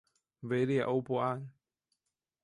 [0.39, 1.47] 维列欧布安。